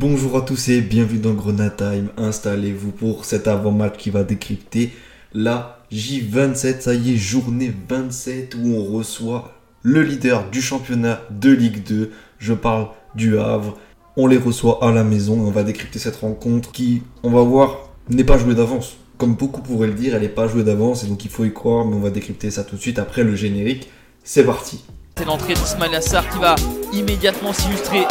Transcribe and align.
Bonjour 0.00 0.38
à 0.38 0.40
tous 0.40 0.70
et 0.70 0.80
bienvenue 0.80 1.18
dans 1.18 1.34
Grenade 1.34 1.76
Time. 1.76 2.08
Installez-vous 2.16 2.90
pour 2.90 3.26
cet 3.26 3.46
avant-match 3.46 3.98
qui 3.98 4.08
va 4.08 4.24
décrypter 4.24 4.94
la 5.34 5.84
J27. 5.92 6.80
Ça 6.80 6.94
y 6.94 7.12
est, 7.12 7.16
journée 7.18 7.70
27 7.86 8.54
où 8.54 8.76
on 8.76 8.96
reçoit 8.96 9.52
le 9.82 10.02
leader 10.02 10.48
du 10.48 10.62
championnat 10.62 11.20
de 11.28 11.50
Ligue 11.50 11.84
2. 11.84 12.12
Je 12.38 12.54
parle 12.54 12.88
du 13.14 13.38
Havre. 13.38 13.76
On 14.16 14.26
les 14.26 14.38
reçoit 14.38 14.82
à 14.82 14.90
la 14.90 15.04
maison 15.04 15.38
on 15.38 15.50
va 15.50 15.64
décrypter 15.64 15.98
cette 15.98 16.16
rencontre 16.16 16.72
qui, 16.72 17.02
on 17.22 17.30
va 17.30 17.42
voir, 17.42 17.90
n'est 18.08 18.24
pas 18.24 18.38
jouée 18.38 18.54
d'avance. 18.54 18.96
Comme 19.18 19.34
beaucoup 19.34 19.60
pourraient 19.60 19.88
le 19.88 19.92
dire, 19.92 20.14
elle 20.14 20.22
n'est 20.22 20.30
pas 20.30 20.48
jouée 20.48 20.64
d'avance 20.64 21.04
et 21.04 21.08
donc 21.08 21.26
il 21.26 21.30
faut 21.30 21.44
y 21.44 21.52
croire, 21.52 21.84
mais 21.84 21.96
on 21.96 22.00
va 22.00 22.08
décrypter 22.08 22.50
ça 22.50 22.64
tout 22.64 22.76
de 22.76 22.80
suite 22.80 22.98
après 22.98 23.22
le 23.22 23.36
générique. 23.36 23.90
C'est 24.24 24.44
parti. 24.44 24.82
C'est 25.18 25.26
l'entrée 25.26 25.52
d'Ismail 25.52 25.94
Assar 25.94 26.26
qui 26.30 26.38
va 26.38 26.54
immédiatement 26.94 27.52
s'illustrer. 27.52 28.06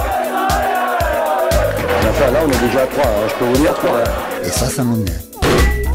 Enfin, 2.10 2.32
là, 2.32 2.40
on 2.46 2.52
est 2.52 2.68
déjà 2.68 2.84
à 2.84 2.88
3, 2.88 3.04
je 3.28 3.36
peux 3.36 3.46
vous 3.46 3.58
dire 3.58 3.74
3. 3.74 4.04
Et 4.44 4.50
ça, 4.50 4.68
ça 4.68 4.84
m'énerve. 4.84 5.22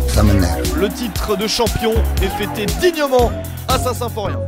Ça 0.09 0.23
m'énerve. 0.23 0.79
Le 0.79 0.89
titre 0.89 1.37
de 1.37 1.47
champion 1.47 1.93
est 2.23 2.29
fêté 2.29 2.67
dignement 2.81 3.31
à 3.69 3.79
Saint-Symphorien. 3.79 4.41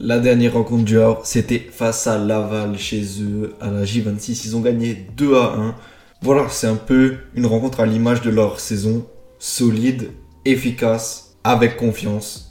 La 0.00 0.18
dernière 0.18 0.54
rencontre 0.54 0.84
du 0.84 1.00
Havre, 1.00 1.20
c'était 1.24 1.66
face 1.70 2.06
à 2.06 2.18
Laval 2.18 2.76
chez 2.78 3.04
eux 3.22 3.54
à 3.60 3.70
la 3.70 3.84
J26. 3.84 4.42
Ils 4.44 4.56
ont 4.56 4.60
gagné 4.60 5.06
2 5.16 5.36
à 5.36 5.54
1. 5.56 5.74
Voilà, 6.20 6.46
c'est 6.50 6.66
un 6.66 6.74
peu 6.74 7.16
une 7.34 7.46
rencontre 7.46 7.80
à 7.80 7.86
l'image 7.86 8.20
de 8.22 8.30
leur 8.30 8.60
saison. 8.60 9.06
Solide, 9.38 10.10
efficace, 10.44 11.36
avec 11.44 11.76
confiance. 11.76 12.43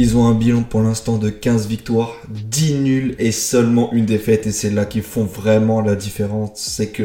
Ils 0.00 0.16
ont 0.16 0.28
un 0.28 0.34
bilan 0.34 0.62
pour 0.62 0.80
l'instant 0.80 1.18
de 1.18 1.28
15 1.28 1.66
victoires, 1.66 2.14
10 2.28 2.74
nuls 2.74 3.16
et 3.18 3.32
seulement 3.32 3.92
une 3.92 4.06
défaite. 4.06 4.46
Et 4.46 4.52
c'est 4.52 4.70
là 4.70 4.84
qu'ils 4.84 5.02
font 5.02 5.24
vraiment 5.24 5.80
la 5.80 5.96
différence. 5.96 6.52
C'est 6.54 6.92
que, 6.92 7.02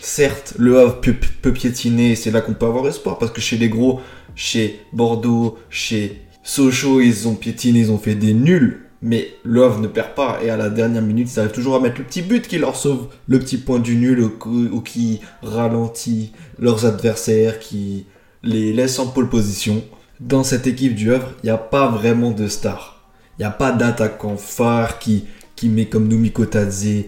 certes, 0.00 0.54
le 0.56 0.78
Havre 0.78 1.00
peut, 1.00 1.52
piétiner 1.52 2.12
et 2.12 2.14
c'est 2.14 2.30
là 2.30 2.40
qu'on 2.40 2.54
peut 2.54 2.66
avoir 2.66 2.86
espoir. 2.86 3.18
Parce 3.18 3.32
que 3.32 3.40
chez 3.40 3.56
les 3.56 3.68
gros, 3.68 4.00
chez 4.36 4.78
Bordeaux, 4.92 5.58
chez 5.70 6.22
Sochaux, 6.44 7.00
ils 7.00 7.26
ont 7.26 7.34
piétiné, 7.34 7.80
ils 7.80 7.90
ont 7.90 7.98
fait 7.98 8.14
des 8.14 8.32
nuls. 8.32 8.86
Mais 9.02 9.30
le 9.42 9.64
Havre 9.64 9.80
ne 9.80 9.88
perd 9.88 10.14
pas 10.14 10.38
et 10.40 10.50
à 10.50 10.56
la 10.56 10.70
dernière 10.70 11.02
minute, 11.02 11.28
ils 11.32 11.40
arrivent 11.40 11.50
toujours 11.50 11.74
à 11.74 11.80
mettre 11.80 11.98
le 11.98 12.04
petit 12.04 12.22
but 12.22 12.46
qui 12.46 12.58
leur 12.58 12.76
sauve 12.76 13.08
le 13.26 13.40
petit 13.40 13.56
point 13.56 13.80
du 13.80 13.96
nul 13.96 14.20
ou, 14.20 14.32
ou 14.46 14.80
qui 14.82 15.20
ralentit 15.42 16.30
leurs 16.60 16.86
adversaires, 16.86 17.58
qui 17.58 18.06
les 18.44 18.72
laisse 18.72 19.00
en 19.00 19.08
pole 19.08 19.28
position 19.28 19.82
dans 20.20 20.44
cette 20.44 20.66
équipe 20.66 20.94
du 20.94 21.12
Havre, 21.12 21.32
il 21.42 21.46
n'y 21.46 21.50
a 21.50 21.58
pas 21.58 21.88
vraiment 21.88 22.30
de 22.30 22.48
star. 22.48 23.10
Il 23.38 23.42
n'y 23.42 23.46
a 23.46 23.50
pas 23.50 23.72
d'attaquant 23.72 24.36
phare 24.36 24.98
qui, 24.98 25.24
qui 25.56 25.68
met 25.68 25.86
comme 25.86 26.08
Noumi 26.08 26.30
Kotadze 26.30 27.04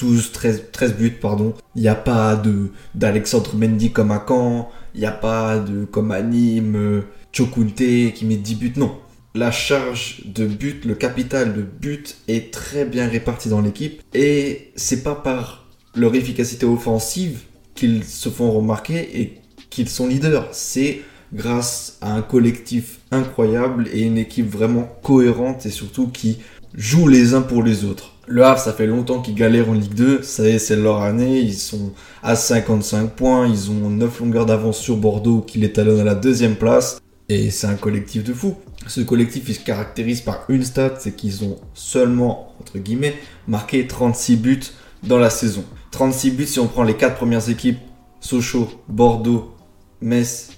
12, 0.00 0.32
13, 0.32 0.64
13 0.72 0.94
buts, 0.94 1.10
pardon. 1.10 1.54
Il 1.74 1.82
n'y 1.82 1.88
a 1.88 1.94
pas 1.94 2.36
de 2.36 2.70
d'Alexandre 2.94 3.54
Mendy 3.54 3.92
comme 3.92 4.10
à 4.10 4.24
Caen. 4.26 4.70
Il 4.94 5.00
n'y 5.00 5.06
a 5.06 5.12
pas 5.12 5.58
de 5.58 5.84
comme 5.84 6.10
à 6.10 6.22
Nîmes, 6.22 7.02
Chokunte 7.32 7.76
qui 7.76 8.24
met 8.24 8.36
10 8.36 8.54
buts. 8.54 8.72
Non. 8.76 8.98
La 9.34 9.50
charge 9.50 10.22
de 10.24 10.46
but, 10.46 10.84
le 10.84 10.94
capital 10.94 11.54
de 11.54 11.62
but 11.62 12.16
est 12.28 12.52
très 12.52 12.84
bien 12.84 13.06
réparti 13.06 13.48
dans 13.50 13.60
l'équipe. 13.60 14.02
Et 14.14 14.72
c'est 14.74 15.02
pas 15.02 15.14
par 15.14 15.66
leur 15.94 16.14
efficacité 16.14 16.64
offensive 16.64 17.40
qu'ils 17.74 18.04
se 18.04 18.30
font 18.30 18.50
remarquer 18.50 19.20
et 19.20 19.40
qu'ils 19.70 19.88
sont 19.88 20.06
leaders. 20.06 20.48
C'est 20.52 21.02
grâce 21.32 21.98
à 22.00 22.14
un 22.14 22.22
collectif 22.22 23.00
incroyable 23.10 23.88
et 23.92 24.02
une 24.02 24.18
équipe 24.18 24.50
vraiment 24.50 24.88
cohérente 25.02 25.66
et 25.66 25.70
surtout 25.70 26.08
qui 26.08 26.38
joue 26.74 27.08
les 27.08 27.34
uns 27.34 27.42
pour 27.42 27.62
les 27.62 27.84
autres. 27.84 28.14
Le 28.26 28.44
Havre, 28.44 28.60
ça 28.60 28.74
fait 28.74 28.86
longtemps 28.86 29.22
qu'ils 29.22 29.34
galèrent 29.34 29.70
en 29.70 29.74
Ligue 29.74 29.94
2, 29.94 30.22
ça 30.22 30.46
y 30.46 30.52
est, 30.52 30.58
c'est 30.58 30.76
leur 30.76 31.00
année, 31.00 31.40
ils 31.40 31.54
sont 31.54 31.92
à 32.22 32.36
55 32.36 33.12
points, 33.12 33.46
ils 33.46 33.70
ont 33.70 33.88
9 33.88 34.20
longueurs 34.20 34.44
d'avance 34.44 34.78
sur 34.78 34.98
Bordeaux 34.98 35.40
qui 35.40 35.58
les 35.58 35.72
talonne 35.72 36.00
à 36.00 36.04
la 36.04 36.14
deuxième 36.14 36.56
place, 36.56 37.00
et 37.30 37.50
c'est 37.50 37.66
un 37.66 37.76
collectif 37.76 38.24
de 38.24 38.34
fou. 38.34 38.56
Ce 38.86 39.00
collectif, 39.00 39.44
il 39.48 39.54
se 39.54 39.60
caractérise 39.60 40.20
par 40.20 40.44
une 40.50 40.62
stat, 40.62 40.94
c'est 40.98 41.16
qu'ils 41.16 41.42
ont 41.42 41.56
seulement, 41.72 42.52
entre 42.60 42.78
guillemets, 42.78 43.14
marqué 43.46 43.86
36 43.86 44.36
buts 44.36 44.60
dans 45.02 45.18
la 45.18 45.30
saison. 45.30 45.64
36 45.90 46.30
buts 46.32 46.46
si 46.46 46.60
on 46.60 46.66
prend 46.66 46.82
les 46.82 46.96
4 46.96 47.16
premières 47.16 47.48
équipes, 47.48 47.78
Sochaux, 48.20 48.68
Bordeaux, 48.88 49.54
Metz 50.02 50.57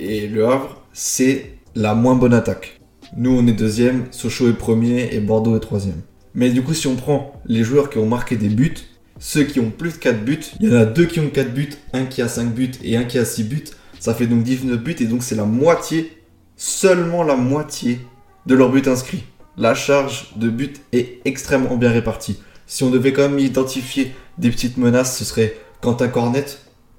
et 0.00 0.26
Le 0.28 0.46
Havre, 0.46 0.82
c'est 0.92 1.54
la 1.74 1.94
moins 1.94 2.14
bonne 2.14 2.34
attaque. 2.34 2.80
Nous, 3.16 3.30
on 3.30 3.46
est 3.46 3.52
deuxième, 3.52 4.06
Sochaux 4.10 4.48
est 4.48 4.54
premier 4.54 5.14
et 5.14 5.20
Bordeaux 5.20 5.56
est 5.56 5.60
troisième. 5.60 6.02
Mais 6.34 6.50
du 6.50 6.62
coup, 6.62 6.74
si 6.74 6.86
on 6.86 6.96
prend 6.96 7.32
les 7.46 7.64
joueurs 7.64 7.90
qui 7.90 7.98
ont 7.98 8.06
marqué 8.06 8.36
des 8.36 8.48
buts, 8.48 8.74
ceux 9.18 9.44
qui 9.44 9.60
ont 9.60 9.70
plus 9.70 9.92
de 9.92 9.96
4 9.96 10.24
buts, 10.24 10.40
il 10.60 10.68
y 10.68 10.72
en 10.72 10.76
a 10.76 10.84
deux 10.84 11.06
qui 11.06 11.20
ont 11.20 11.30
4 11.30 11.52
buts, 11.52 11.70
un 11.92 12.04
qui 12.04 12.22
a 12.22 12.28
5 12.28 12.54
buts 12.54 12.70
et 12.84 12.96
un 12.96 13.04
qui 13.04 13.18
a 13.18 13.24
6 13.24 13.44
buts. 13.44 13.64
Ça 13.98 14.14
fait 14.14 14.26
donc 14.26 14.44
19 14.44 14.78
buts 14.78 14.96
et 15.00 15.06
donc 15.06 15.22
c'est 15.22 15.34
la 15.34 15.44
moitié, 15.44 16.12
seulement 16.56 17.22
la 17.24 17.36
moitié 17.36 17.98
de 18.46 18.54
leurs 18.54 18.70
buts 18.70 18.82
inscrits. 18.86 19.24
La 19.56 19.74
charge 19.74 20.34
de 20.36 20.48
but 20.48 20.80
est 20.92 21.20
extrêmement 21.24 21.76
bien 21.76 21.90
répartie. 21.90 22.38
Si 22.66 22.84
on 22.84 22.90
devait 22.90 23.12
quand 23.12 23.28
même 23.28 23.40
identifier 23.40 24.12
des 24.36 24.50
petites 24.50 24.76
menaces, 24.76 25.18
ce 25.18 25.24
serait 25.24 25.56
Quentin 25.80 26.08
Cornet, 26.08 26.44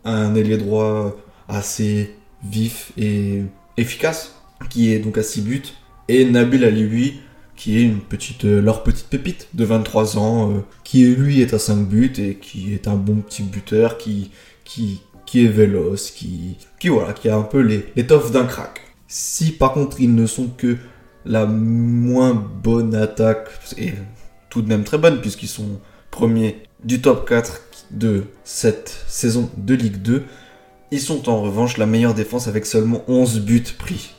un 0.03 0.35
ailier 0.35 0.57
droit 0.57 1.16
assez 1.47 2.16
vif 2.44 2.91
et 2.97 3.44
efficace, 3.77 4.35
qui 4.69 4.91
est 4.91 5.00
donc 5.00 5.17
à 5.17 5.23
6 5.23 5.41
buts, 5.41 5.63
et 6.07 6.25
Nabil 6.25 6.63
Alioui, 6.63 7.19
qui 7.55 7.77
est 7.77 7.83
une 7.83 8.00
petite, 8.00 8.45
euh, 8.45 8.61
leur 8.61 8.83
petite 8.83 9.07
pépite 9.07 9.50
de 9.53 9.66
23 9.66 10.17
ans, 10.17 10.51
euh, 10.51 10.59
qui 10.83 11.05
lui 11.05 11.41
est 11.41 11.53
à 11.53 11.59
5 11.59 11.88
buts 11.88 12.13
et 12.17 12.35
qui 12.35 12.73
est 12.73 12.88
un 12.88 12.95
bon 12.95 13.17
petit 13.17 13.44
buteur, 13.44 13.97
qui, 13.97 14.31
qui, 14.63 15.01
qui 15.25 15.45
est 15.45 15.49
véloce, 15.49 16.11
qui, 16.11 16.57
qui, 16.79 16.88
voilà, 16.89 17.13
qui 17.13 17.29
a 17.29 17.35
un 17.35 17.44
peu 17.44 17.59
les, 17.59 17.85
l'étoffe 17.95 18.31
d'un 18.31 18.45
crack. 18.45 18.81
Si 19.07 19.51
par 19.51 19.73
contre 19.73 19.99
ils 19.99 20.13
ne 20.13 20.25
sont 20.25 20.47
que 20.47 20.78
la 21.25 21.45
moins 21.45 22.33
bonne 22.33 22.95
attaque, 22.95 23.49
et 23.78 23.94
tout 24.49 24.61
de 24.61 24.67
même 24.69 24.83
très 24.83 24.97
bonne 24.97 25.19
puisqu'ils 25.19 25.47
sont 25.47 25.79
premiers 26.11 26.63
du 26.83 27.01
top 27.01 27.28
4 27.28 27.61
de 27.91 28.23
cette 28.44 29.03
saison 29.07 29.49
de 29.57 29.73
Ligue 29.73 30.01
2, 30.01 30.23
ils 30.91 31.01
sont 31.01 31.29
en 31.29 31.41
revanche 31.41 31.77
la 31.77 31.85
meilleure 31.85 32.13
défense 32.13 32.47
avec 32.47 32.66
seulement 32.66 33.03
11 33.07 33.41
buts 33.41 33.75
pris. 33.77 34.13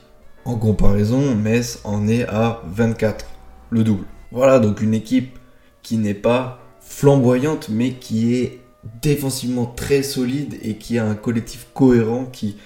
En 0.45 0.57
comparaison, 0.57 1.35
Metz 1.35 1.81
en 1.85 2.09
est 2.09 2.25
à 2.25 2.63
24, 2.67 3.27
le 3.71 3.85
double. 3.85 4.05
Voilà 4.33 4.59
donc 4.59 4.81
une 4.81 4.95
équipe 4.95 5.39
qui 5.83 5.97
n'est 5.97 6.15
pas 6.15 6.61
flamboyante 6.81 7.69
mais 7.69 7.95
qui 7.95 8.35
est 8.35 8.61
défensivement 9.03 9.67
très 9.67 10.03
solide 10.03 10.59
et 10.63 10.77
qui 10.77 10.99
a 10.99 11.07
un 11.07 11.15
collectif 11.15 11.67
cohérent 11.75 12.25
qui, 12.27 12.57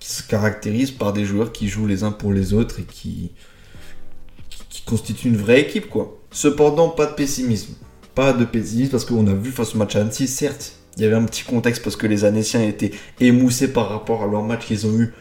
se 0.00 0.22
caractérise 0.22 0.92
par 0.92 1.12
des 1.12 1.24
joueurs 1.24 1.52
qui 1.52 1.68
jouent 1.68 1.88
les 1.88 2.04
uns 2.04 2.12
pour 2.12 2.32
les 2.32 2.54
autres 2.54 2.80
et 2.80 2.84
qui, 2.84 3.32
qui, 4.48 4.62
qui 4.70 4.82
constituent 4.82 5.28
une 5.28 5.36
vraie 5.36 5.60
équipe 5.60 5.90
quoi. 5.90 6.18
Cependant, 6.30 6.88
pas 6.88 7.06
de 7.06 7.14
pessimisme. 7.14 7.74
Pas 8.14 8.32
de 8.32 8.44
pessimisme 8.44 8.92
parce 8.92 9.04
qu'on 9.04 9.26
a 9.26 9.34
vu 9.34 9.50
face 9.50 9.74
au 9.74 9.78
match 9.78 9.96
à 9.96 10.00
Annecy, 10.00 10.28
certes, 10.28 10.77
il 10.98 11.04
y 11.04 11.06
avait 11.06 11.14
un 11.14 11.24
petit 11.24 11.44
contexte 11.44 11.84
parce 11.84 11.94
que 11.94 12.08
les 12.08 12.24
Annéciens 12.24 12.62
étaient 12.62 12.90
émoussés 13.20 13.72
par 13.72 13.88
rapport 13.88 14.24
à 14.24 14.26
leur 14.26 14.42
match 14.42 14.66
qu'ils 14.66 14.86
ont 14.86 14.98
eu 14.98 15.12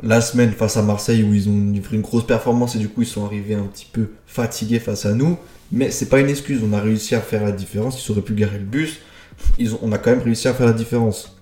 la 0.00 0.20
semaine 0.20 0.52
face 0.52 0.76
à 0.76 0.82
Marseille 0.82 1.24
où 1.24 1.34
ils 1.34 1.48
ont 1.48 1.72
livré 1.72 1.96
une 1.96 2.02
grosse 2.02 2.26
performance 2.26 2.76
et 2.76 2.78
du 2.78 2.88
coup 2.88 3.02
ils 3.02 3.08
sont 3.08 3.24
arrivés 3.24 3.54
un 3.54 3.64
petit 3.64 3.88
peu 3.92 4.10
fatigués 4.26 4.78
face 4.78 5.06
à 5.06 5.12
nous. 5.12 5.36
Mais 5.72 5.90
c'est 5.90 6.08
pas 6.08 6.20
une 6.20 6.28
excuse, 6.28 6.60
on 6.62 6.72
a 6.72 6.80
réussi 6.80 7.16
à 7.16 7.20
faire 7.20 7.42
la 7.42 7.50
différence, 7.50 8.04
ils 8.04 8.12
auraient 8.12 8.22
pu 8.22 8.34
garer 8.34 8.58
le 8.58 8.64
bus, 8.64 9.00
ils 9.58 9.74
ont, 9.74 9.80
on 9.82 9.90
a 9.90 9.98
quand 9.98 10.10
même 10.10 10.22
réussi 10.22 10.46
à 10.46 10.54
faire 10.54 10.66
la 10.66 10.72
différence. 10.72 11.36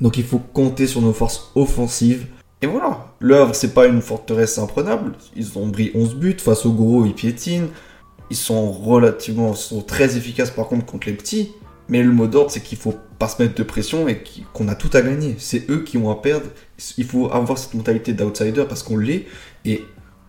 Donc 0.00 0.16
il 0.16 0.24
faut 0.24 0.38
compter 0.38 0.86
sur 0.86 1.02
nos 1.02 1.12
forces 1.12 1.50
offensives. 1.54 2.26
Et 2.62 2.66
voilà, 2.66 3.14
le 3.20 3.36
Havre 3.36 3.54
c'est 3.54 3.74
pas 3.74 3.86
une 3.86 4.00
forteresse 4.00 4.58
imprenable, 4.58 5.12
ils 5.36 5.58
ont 5.58 5.70
pris 5.70 5.90
11 5.94 6.14
buts, 6.14 6.36
face 6.38 6.64
aux 6.64 6.72
gros 6.72 7.04
ils 7.04 7.14
piétinent, 7.14 7.68
ils 8.30 8.36
sont 8.36 8.72
relativement, 8.72 9.54
sont 9.54 9.82
très 9.82 10.16
efficaces 10.16 10.50
par 10.50 10.68
contre 10.68 10.86
contre 10.86 11.08
les 11.08 11.14
petits. 11.14 11.50
Mais 11.88 12.02
le 12.02 12.12
mot 12.12 12.26
d'ordre, 12.26 12.50
c'est 12.50 12.60
qu'il 12.60 12.78
faut 12.78 12.94
pas 13.18 13.28
se 13.28 13.42
mettre 13.42 13.54
de 13.54 13.62
pression 13.62 14.08
et 14.08 14.22
qu'on 14.52 14.68
a 14.68 14.74
tout 14.74 14.90
à 14.92 15.00
gagner. 15.00 15.36
C'est 15.38 15.70
eux 15.70 15.82
qui 15.84 15.96
ont 15.96 16.10
à 16.10 16.16
perdre. 16.16 16.46
Il 16.98 17.04
faut 17.04 17.32
avoir 17.32 17.58
cette 17.58 17.74
mentalité 17.74 18.12
d'outsider 18.12 18.64
parce 18.68 18.82
qu'on 18.82 18.98
l'est. 18.98 19.26
Et 19.64 19.82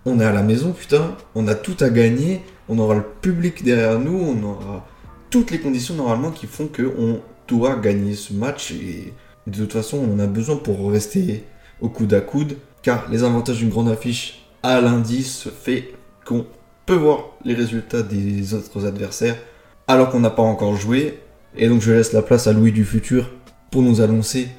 on 0.06 0.20
est 0.20 0.26
à 0.26 0.32
la 0.32 0.42
maison, 0.42 0.72
putain. 0.72 1.18
On 1.36 1.48
a 1.48 1.56
tout 1.56 1.76
à 1.82 1.90
gagner. 1.90 2.42
On 2.70 2.80
aura 2.80 2.96
le 2.96 3.04
public 3.22 3.64
derrière 3.64 4.00
nous. 4.00 4.18
On 4.18 4.42
aura 4.44 4.88
toutes 5.30 5.52
les 5.52 5.60
conditions 5.60 5.96
normalement 5.96 6.32
qui 6.32 6.48
font 6.48 6.68
qu'on 6.68 7.20
doit 7.48 7.76
gagner 7.76 8.16
ce 8.16 8.34
match. 8.34 8.72
Et 8.72 9.14
de 9.46 9.58
toute 9.58 9.74
façon, 9.74 9.98
on 9.98 10.20
a 10.20 10.28
besoin 10.28 10.56
pour 10.56 10.90
rester 10.92 11.44
au 11.82 11.90
coude 11.90 12.14
à 12.14 12.22
coude. 12.22 12.56
Car 12.82 13.10
les 13.12 13.24
avantages 13.24 13.58
d'une 13.58 13.70
grande 13.70 13.90
affiche 13.90 14.46
à 14.64 14.80
l'indice 14.80 15.50
fait 15.62 15.94
qu'on 16.26 16.46
peut 16.86 16.96
voir 16.96 17.32
les 17.44 17.54
résultats 17.54 18.02
des 18.02 18.54
autres 18.54 18.88
adversaires 18.88 19.36
alors 19.88 20.10
qu'on 20.10 20.20
n'a 20.20 20.30
pas 20.30 20.44
encore 20.44 20.76
joué 20.76 21.20
et 21.58 21.68
donc 21.68 21.82
je 21.82 21.92
laisse 21.92 22.14
la 22.14 22.22
place 22.22 22.48
à 22.48 22.54
Louis 22.54 22.72
du 22.72 22.86
futur 22.86 23.30
pour 23.72 23.82
nous 23.82 24.02
annoncer 24.02 24.50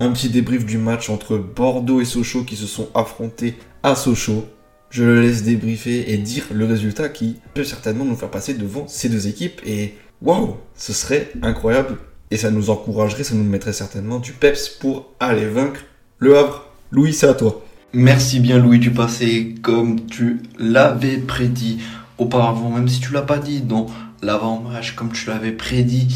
un 0.00 0.10
petit 0.12 0.28
débrief 0.28 0.64
du 0.64 0.78
match 0.78 1.10
entre 1.10 1.38
Bordeaux 1.38 2.00
et 2.00 2.04
Sochaux 2.04 2.44
qui 2.44 2.56
se 2.56 2.66
sont 2.66 2.88
affrontés 2.94 3.56
à 3.82 3.94
Sochaux. 3.94 4.46
Je 4.90 5.04
le 5.04 5.20
laisse 5.20 5.42
débriefer 5.42 6.12
et 6.12 6.16
dire 6.18 6.44
le 6.52 6.64
résultat 6.64 7.08
qui 7.08 7.36
peut 7.54 7.64
certainement 7.64 8.04
nous 8.04 8.16
faire 8.16 8.30
passer 8.30 8.54
devant 8.54 8.86
ces 8.88 9.08
deux 9.08 9.26
équipes. 9.26 9.60
Et 9.66 9.94
waouh, 10.22 10.56
ce 10.76 10.92
serait 10.92 11.30
incroyable 11.42 11.98
Et 12.30 12.36
ça 12.36 12.50
nous 12.50 12.70
encouragerait, 12.70 13.24
ça 13.24 13.34
nous 13.34 13.44
mettrait 13.44 13.72
certainement 13.72 14.18
du 14.18 14.32
peps 14.32 14.68
pour 14.68 15.12
aller 15.20 15.46
vaincre 15.46 15.80
le 16.18 16.38
Havre. 16.38 16.70
Louis, 16.90 17.12
c'est 17.12 17.28
à 17.28 17.34
toi. 17.34 17.64
Merci 17.92 18.40
bien 18.40 18.58
Louis 18.58 18.78
du 18.78 18.90
passé, 18.90 19.54
comme 19.62 20.06
tu 20.06 20.42
l'avais 20.58 21.18
prédit 21.18 21.80
auparavant, 22.18 22.70
même 22.70 22.88
si 22.88 23.00
tu 23.00 23.12
l'as 23.12 23.22
pas 23.22 23.38
dit 23.38 23.62
dans 23.62 23.86
l'avant-match, 24.22 24.94
comme 24.94 25.12
tu 25.12 25.28
l'avais 25.28 25.52
prédit. 25.52 26.14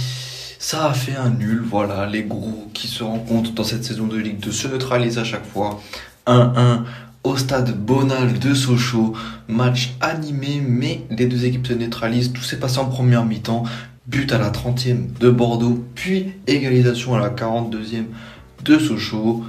Ça 0.65 0.87
a 0.87 0.95
fait 0.95 1.17
un 1.17 1.31
nul, 1.31 1.61
voilà, 1.69 2.07
les 2.07 2.23
gros 2.23 2.69
qui 2.73 2.87
se 2.87 3.03
rencontrent 3.03 3.51
dans 3.51 3.65
cette 3.65 3.83
saison 3.83 4.07
de 4.07 4.17
Ligue 4.17 4.39
2 4.39 4.53
se 4.53 4.69
neutralisent 4.69 5.19
à 5.19 5.25
chaque 5.25 5.45
fois. 5.45 5.81
1-1 6.29 6.85
au 7.25 7.37
stade 7.37 7.77
Bonal 7.77 8.39
de 8.39 8.55
Sochaux, 8.55 9.13
match 9.49 9.97
animé, 10.01 10.63
mais 10.65 11.03
les 11.11 11.27
deux 11.27 11.47
équipes 11.47 11.67
se 11.67 11.73
neutralisent, 11.73 12.33
tout 12.33 12.45
s'est 12.45 12.61
passé 12.61 12.79
en 12.79 12.85
première 12.85 13.25
mi-temps, 13.25 13.65
but 14.07 14.31
à 14.31 14.39
la 14.39 14.51
30e 14.51 15.19
de 15.19 15.31
Bordeaux, 15.31 15.85
puis 15.97 16.35
égalisation 16.47 17.17
à 17.17 17.19
la 17.19 17.31
42e 17.31 18.05
de 18.65 18.79
Sochaux. 18.79 19.43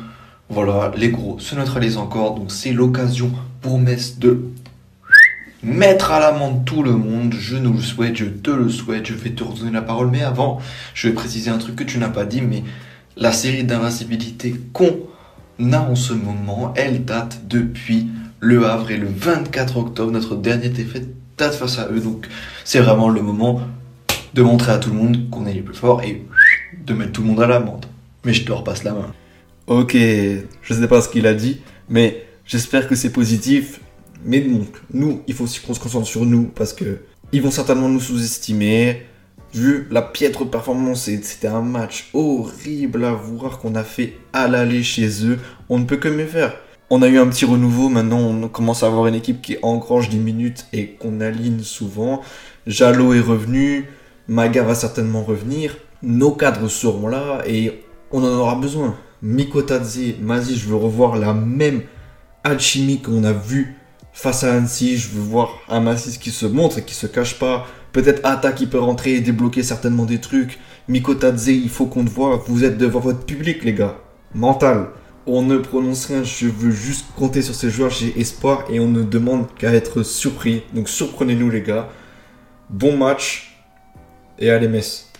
Voilà, 0.49 0.91
les 0.97 1.09
gros 1.09 1.37
se 1.37 1.53
neutralisent 1.53 1.97
encore, 1.97 2.33
donc 2.33 2.51
c'est 2.51 2.73
l'occasion 2.73 3.31
pour 3.61 3.77
Metz 3.77 4.17
de 4.17 4.45
mettre 5.63 6.11
à 6.11 6.19
l'amende 6.19 6.65
tout 6.65 6.83
le 6.83 6.91
monde. 6.91 7.33
Je 7.37 7.55
nous 7.55 7.73
le 7.73 7.81
souhaite, 7.81 8.15
je 8.17 8.25
te 8.25 8.51
le 8.51 8.69
souhaite, 8.69 9.07
je 9.07 9.13
vais 9.13 9.31
te 9.31 9.43
redonner 9.43 9.71
la 9.71 9.81
parole. 9.81 10.09
Mais 10.11 10.21
avant, 10.21 10.59
je 10.93 11.07
vais 11.07 11.13
préciser 11.13 11.49
un 11.49 11.57
truc 11.57 11.75
que 11.75 11.83
tu 11.83 11.97
n'as 11.97 12.09
pas 12.09 12.25
dit, 12.25 12.41
mais 12.41 12.63
la 13.15 13.31
série 13.31 13.63
d'invincibilité 13.63 14.55
qu'on 14.73 14.99
a 15.71 15.79
en 15.79 15.95
ce 15.95 16.13
moment, 16.13 16.73
elle 16.75 17.05
date 17.05 17.41
depuis 17.47 18.07
le 18.39 18.65
Havre 18.65 18.91
et 18.91 18.97
le 18.97 19.07
24 19.07 19.77
octobre, 19.77 20.11
notre 20.11 20.35
dernier 20.35 20.69
défaite 20.69 21.07
date 21.37 21.55
face 21.55 21.79
à 21.79 21.87
eux. 21.89 21.99
Donc 21.99 22.27
c'est 22.63 22.79
vraiment 22.79 23.09
le 23.09 23.21
moment 23.21 23.61
de 24.33 24.41
montrer 24.41 24.71
à 24.71 24.77
tout 24.77 24.89
le 24.89 24.95
monde 24.95 25.29
qu'on 25.29 25.45
est 25.45 25.53
les 25.53 25.61
plus 25.61 25.75
forts 25.75 26.01
et 26.03 26.25
de 26.85 26.93
mettre 26.93 27.13
tout 27.13 27.21
le 27.21 27.27
monde 27.27 27.41
à 27.41 27.47
l'amende. 27.47 27.85
Mais 28.25 28.33
je 28.33 28.43
te 28.43 28.51
repasse 28.51 28.83
la 28.83 28.93
main. 28.93 29.13
Ok, 29.67 29.95
je 29.95 30.73
sais 30.73 30.87
pas 30.87 31.01
ce 31.01 31.07
qu'il 31.07 31.25
a 31.27 31.33
dit, 31.33 31.61
mais 31.87 32.25
j'espère 32.45 32.87
que 32.87 32.95
c'est 32.95 33.11
positif. 33.11 33.79
Mais 34.25 34.41
donc, 34.41 34.67
nous, 34.93 35.21
il 35.27 35.33
faut 35.33 35.43
aussi 35.43 35.59
qu'on 35.59 35.73
se 35.73 35.79
concentre 35.79 36.07
sur 36.07 36.25
nous 36.25 36.43
parce 36.43 36.73
que 36.73 36.99
ils 37.31 37.41
vont 37.41 37.51
certainement 37.51 37.89
nous 37.89 37.99
sous-estimer. 37.99 39.03
Vu 39.53 39.87
la 39.91 40.01
piètre 40.01 40.49
performance, 40.49 41.03
c'était 41.05 41.47
un 41.47 41.61
match 41.61 42.09
horrible 42.13 43.05
à 43.05 43.13
voir 43.13 43.59
qu'on 43.59 43.75
a 43.75 43.83
fait 43.83 44.17
à 44.33 44.47
l'aller 44.47 44.81
chez 44.81 45.25
eux. 45.25 45.39
On 45.69 45.79
ne 45.79 45.85
peut 45.85 45.97
que 45.97 46.07
mieux 46.07 46.25
faire. 46.25 46.55
On 46.89 47.01
a 47.01 47.07
eu 47.07 47.17
un 47.17 47.27
petit 47.27 47.45
renouveau, 47.45 47.89
maintenant 47.89 48.19
on 48.19 48.47
commence 48.49 48.83
à 48.83 48.87
avoir 48.87 49.07
une 49.07 49.15
équipe 49.15 49.41
qui 49.41 49.57
engrange 49.63 50.09
des 50.09 50.17
minutes 50.17 50.67
et 50.73 50.89
qu'on 50.89 51.21
aligne 51.21 51.61
souvent. 51.61 52.21
Jalo 52.67 53.13
est 53.13 53.19
revenu, 53.19 53.85
Maga 54.27 54.63
va 54.63 54.75
certainement 54.75 55.23
revenir. 55.23 55.77
Nos 56.03 56.31
cadres 56.31 56.67
seront 56.67 57.07
là 57.07 57.41
et 57.47 57.83
on 58.11 58.23
en 58.23 58.37
aura 58.37 58.55
besoin. 58.55 58.95
Mikotadze, 59.21 60.19
Mazi, 60.21 60.55
je 60.55 60.67
veux 60.67 60.75
revoir 60.75 61.15
la 61.15 61.33
même 61.33 61.81
alchimie 62.43 63.01
qu'on 63.01 63.23
a 63.23 63.33
vue 63.33 63.75
face 64.13 64.43
à 64.43 64.53
Annecy. 64.53 64.97
Je 64.97 65.09
veux 65.09 65.21
voir 65.21 65.59
un 65.67 65.81
Massis 65.81 66.17
qui 66.17 66.31
se 66.31 66.45
montre 66.45 66.77
et 66.77 66.83
qui 66.83 66.93
se 66.93 67.07
cache 67.07 67.37
pas. 67.39 67.67
Peut-être 67.91 68.21
Ata 68.23 68.51
qui 68.51 68.67
peut 68.67 68.79
rentrer 68.79 69.15
et 69.15 69.21
débloquer 69.21 69.63
certainement 69.63 70.05
des 70.05 70.21
trucs. 70.21 70.59
Mikotadze, 70.87 71.47
il 71.47 71.69
faut 71.69 71.85
qu'on 71.85 72.05
te 72.05 72.09
voit. 72.09 72.43
Vous 72.47 72.63
êtes 72.63 72.77
devant 72.77 72.99
votre 72.99 73.25
public, 73.25 73.63
les 73.63 73.73
gars. 73.73 73.97
Mental. 74.33 74.87
On 75.25 75.41
ne 75.41 75.57
prononce 75.57 76.07
rien, 76.07 76.23
je 76.23 76.47
veux 76.47 76.71
juste 76.71 77.05
compter 77.15 77.41
sur 77.41 77.55
ces 77.55 77.69
joueurs, 77.69 77.89
j'ai 77.89 78.19
espoir 78.19 78.65
et 78.69 78.81
on 78.81 78.89
ne 78.89 79.03
demande 79.03 79.47
qu'à 79.57 79.71
être 79.71 80.03
surpris. 80.03 80.63
Donc 80.73 80.89
surprenez-nous 80.89 81.49
les 81.49 81.61
gars. 81.61 81.89
Bon 82.69 82.97
match 82.97 83.57
et 84.37 84.49
allez 84.49 84.67
Metz. 84.67 85.12